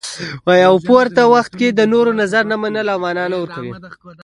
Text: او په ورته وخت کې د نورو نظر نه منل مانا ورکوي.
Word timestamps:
او 0.69 0.75
په 0.85 0.91
ورته 0.97 1.21
وخت 1.33 1.51
کې 1.59 1.67
د 1.71 1.81
نورو 1.93 2.11
نظر 2.21 2.43
نه 2.51 2.55
منل 2.63 2.87
مانا 3.03 3.25
ورکوي. 3.41 3.71